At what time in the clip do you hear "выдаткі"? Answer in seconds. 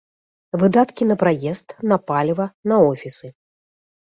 0.61-1.05